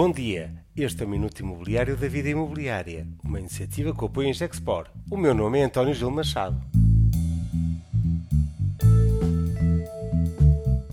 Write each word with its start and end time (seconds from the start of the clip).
Bom 0.00 0.12
dia, 0.12 0.54
este 0.76 1.02
é 1.02 1.06
o 1.06 1.08
Minuto 1.08 1.40
Imobiliário 1.40 1.96
da 1.96 2.06
Vida 2.06 2.28
Imobiliária, 2.28 3.04
uma 3.24 3.40
iniciativa 3.40 3.92
que 3.92 4.04
apoia 4.04 4.28
em 4.28 4.32
Gexpor. 4.32 4.86
O 5.10 5.16
meu 5.16 5.34
nome 5.34 5.58
é 5.58 5.64
António 5.64 5.92
Gil 5.92 6.08
Machado. 6.08 6.56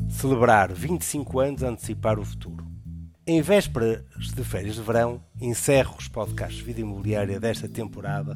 Celebrar 0.10 0.74
25 0.74 1.40
anos 1.40 1.64
a 1.64 1.70
antecipar 1.70 2.18
o 2.18 2.26
futuro. 2.26 2.66
Em 3.28 3.44
vésperas 3.44 4.02
de 4.36 4.44
férias 4.44 4.74
de 4.74 4.82
verão, 4.82 5.22
encerro 5.40 5.98
os 6.00 6.08
podcasts 6.08 6.60
Vida 6.60 6.82
Imobiliária 6.82 7.40
desta 7.40 7.70
temporada, 7.70 8.36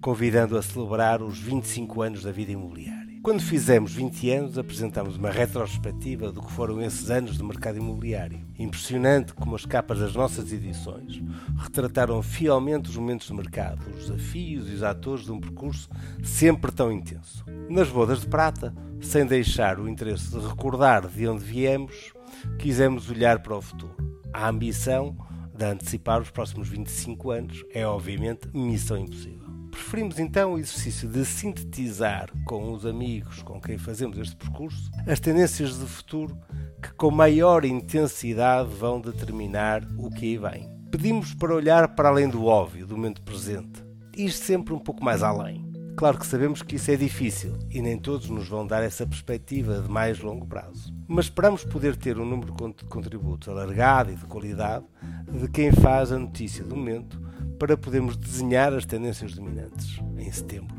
convidando 0.00 0.58
a 0.58 0.62
celebrar 0.62 1.22
os 1.22 1.38
25 1.38 2.02
anos 2.02 2.24
da 2.24 2.32
vida 2.32 2.50
imobiliária. 2.50 3.07
Quando 3.28 3.42
fizemos 3.42 3.92
20 3.92 4.30
anos, 4.30 4.56
apresentamos 4.56 5.18
uma 5.18 5.30
retrospectiva 5.30 6.32
do 6.32 6.40
que 6.40 6.50
foram 6.50 6.80
esses 6.80 7.10
anos 7.10 7.36
de 7.36 7.44
mercado 7.44 7.76
imobiliário. 7.76 8.40
Impressionante 8.58 9.34
como 9.34 9.54
as 9.54 9.66
capas 9.66 9.98
das 9.98 10.14
nossas 10.14 10.50
edições 10.50 11.22
retrataram 11.58 12.22
fielmente 12.22 12.88
os 12.88 12.96
momentos 12.96 13.26
de 13.26 13.34
mercado, 13.34 13.86
os 13.90 14.06
desafios 14.06 14.70
e 14.70 14.72
os 14.72 14.82
atores 14.82 15.26
de 15.26 15.32
um 15.32 15.38
percurso 15.38 15.90
sempre 16.24 16.72
tão 16.72 16.90
intenso. 16.90 17.44
Nas 17.68 17.90
bodas 17.90 18.22
de 18.22 18.28
prata, 18.28 18.74
sem 18.98 19.26
deixar 19.26 19.78
o 19.78 19.86
interesse 19.86 20.30
de 20.30 20.38
recordar 20.38 21.06
de 21.06 21.28
onde 21.28 21.44
viemos, 21.44 22.14
quisemos 22.58 23.10
olhar 23.10 23.42
para 23.42 23.58
o 23.58 23.60
futuro. 23.60 23.94
A 24.32 24.48
ambição 24.48 25.14
de 25.54 25.66
antecipar 25.66 26.22
os 26.22 26.30
próximos 26.30 26.66
25 26.70 27.30
anos 27.30 27.62
é, 27.74 27.86
obviamente, 27.86 28.48
missão 28.54 28.96
impossível. 28.96 29.47
Preferimos 29.88 30.18
então 30.18 30.52
o 30.52 30.58
exercício 30.58 31.08
de 31.08 31.24
sintetizar 31.24 32.28
com 32.44 32.74
os 32.74 32.84
amigos 32.84 33.40
com 33.40 33.58
quem 33.58 33.78
fazemos 33.78 34.18
este 34.18 34.36
percurso 34.36 34.90
as 35.06 35.18
tendências 35.18 35.78
de 35.78 35.86
futuro 35.86 36.36
que 36.82 36.92
com 36.92 37.10
maior 37.10 37.64
intensidade 37.64 38.68
vão 38.68 39.00
determinar 39.00 39.82
o 39.96 40.10
que 40.10 40.26
aí 40.26 40.36
vem. 40.36 40.70
Pedimos 40.90 41.32
para 41.32 41.54
olhar 41.54 41.94
para 41.94 42.10
além 42.10 42.28
do 42.28 42.44
óbvio, 42.44 42.86
do 42.86 42.98
momento 42.98 43.22
presente, 43.22 43.82
ir 44.14 44.30
sempre 44.30 44.74
um 44.74 44.78
pouco 44.78 45.02
mais 45.02 45.22
além. 45.22 45.66
Claro 45.96 46.18
que 46.18 46.26
sabemos 46.26 46.60
que 46.60 46.76
isso 46.76 46.90
é 46.90 46.96
difícil 46.96 47.58
e 47.70 47.80
nem 47.80 47.96
todos 47.96 48.28
nos 48.28 48.46
vão 48.46 48.66
dar 48.66 48.82
essa 48.82 49.06
perspectiva 49.06 49.80
de 49.80 49.90
mais 49.90 50.20
longo 50.20 50.46
prazo. 50.46 50.94
Mas 51.08 51.24
esperamos 51.24 51.64
poder 51.64 51.96
ter 51.96 52.18
um 52.18 52.26
número 52.26 52.54
de 52.54 52.84
contributos 52.84 53.48
alargado 53.48 54.12
e 54.12 54.16
de 54.16 54.26
qualidade 54.26 54.84
de 55.32 55.48
quem 55.48 55.72
faz 55.72 56.12
a 56.12 56.18
notícia 56.18 56.62
do 56.62 56.76
momento 56.76 57.27
para 57.58 57.76
podermos 57.76 58.16
desenhar 58.16 58.72
as 58.72 58.86
tendências 58.86 59.34
dominantes 59.34 60.00
em 60.16 60.30
setembro. 60.30 60.76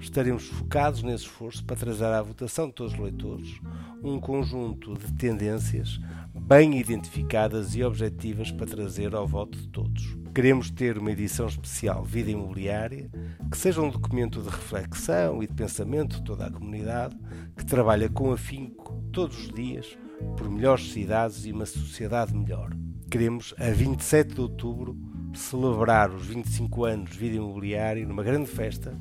Estaremos 0.00 0.46
focados 0.46 1.02
nesse 1.02 1.24
esforço 1.24 1.64
para 1.64 1.76
trazer 1.76 2.04
à 2.04 2.22
votação 2.22 2.68
de 2.68 2.74
todos 2.74 2.92
os 2.92 2.98
leitores 2.98 3.60
um 4.02 4.20
conjunto 4.20 4.94
de 4.94 5.12
tendências 5.14 5.98
bem 6.34 6.78
identificadas 6.78 7.74
e 7.74 7.82
objetivas 7.82 8.52
para 8.52 8.66
trazer 8.66 9.14
ao 9.14 9.26
voto 9.26 9.58
de 9.58 9.68
todos. 9.68 10.16
Queremos 10.34 10.70
ter 10.70 10.98
uma 10.98 11.10
edição 11.10 11.46
especial 11.46 12.04
Vida 12.04 12.30
Imobiliária, 12.30 13.10
que 13.50 13.56
seja 13.56 13.80
um 13.80 13.90
documento 13.90 14.42
de 14.42 14.48
reflexão 14.48 15.42
e 15.42 15.46
de 15.46 15.54
pensamento 15.54 16.16
de 16.16 16.24
toda 16.24 16.46
a 16.46 16.50
comunidade, 16.50 17.16
que 17.56 17.64
trabalha 17.64 18.08
com 18.08 18.32
afinco 18.32 19.02
todos 19.12 19.38
os 19.38 19.52
dias 19.52 19.98
por 20.36 20.48
melhores 20.50 20.92
cidades 20.92 21.46
e 21.46 21.52
uma 21.52 21.66
sociedade 21.66 22.34
melhor. 22.34 22.70
Queremos, 23.10 23.54
a 23.58 23.70
27 23.70 24.34
de 24.34 24.40
outubro, 24.40 24.96
celebrar 25.36 26.10
os 26.10 26.26
25 26.26 26.84
anos 26.84 27.10
de 27.10 27.18
vida 27.18 27.36
imobiliária 27.36 28.06
numa 28.06 28.22
grande 28.22 28.48
festa, 28.48 28.98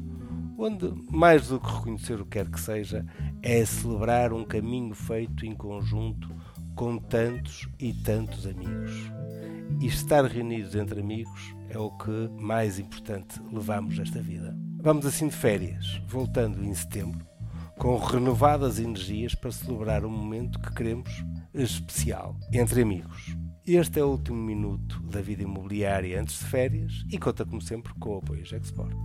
onde, 0.57 0.93
mais 1.11 1.47
do 1.47 1.59
que 1.59 1.71
reconhecer 1.71 2.19
o 2.19 2.25
que 2.25 2.31
quer 2.31 2.49
que 2.49 2.59
seja, 2.59 3.05
é 3.41 3.65
celebrar 3.65 4.33
um 4.33 4.43
caminho 4.43 4.93
feito 4.93 5.45
em 5.45 5.55
conjunto 5.55 6.29
com 6.75 6.97
tantos 6.97 7.67
e 7.79 7.93
tantos 7.93 8.45
amigos. 8.45 8.91
E 9.79 9.87
estar 9.87 10.23
reunidos 10.25 10.75
entre 10.75 10.99
amigos 10.99 11.55
é 11.69 11.77
o 11.77 11.91
que 11.91 12.29
mais 12.39 12.79
importante 12.79 13.41
levamos 13.51 13.97
nesta 13.97 14.21
vida. 14.21 14.55
Vamos 14.81 15.05
assim 15.05 15.27
de 15.27 15.35
férias, 15.35 16.01
voltando 16.07 16.63
em 16.63 16.73
setembro, 16.73 17.25
com 17.77 17.97
renovadas 17.97 18.79
energias 18.79 19.33
para 19.35 19.51
celebrar 19.51 20.05
um 20.05 20.09
momento 20.09 20.59
que 20.59 20.73
queremos 20.73 21.25
especial 21.53 22.37
entre 22.53 22.81
amigos. 22.81 23.34
Este 23.67 23.99
é 23.99 24.03
o 24.03 24.09
último 24.09 24.37
minuto 24.37 25.01
da 25.01 25.21
vida 25.21 25.41
imobiliária 25.41 26.21
antes 26.21 26.37
de 26.37 26.45
férias 26.45 27.03
e 27.11 27.17
conta, 27.17 27.43
como 27.43 27.59
sempre, 27.59 27.91
com 27.95 28.13
o 28.13 28.17
apoio 28.19 28.45
Gexport. 28.45 28.95